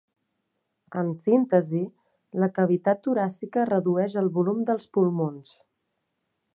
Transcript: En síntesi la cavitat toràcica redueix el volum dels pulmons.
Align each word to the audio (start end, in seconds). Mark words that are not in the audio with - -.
En 1.01 1.11
síntesi 1.25 1.81
la 2.45 2.49
cavitat 2.57 3.05
toràcica 3.09 3.69
redueix 3.73 4.19
el 4.23 4.35
volum 4.39 4.67
dels 4.73 4.93
pulmons. 4.97 5.55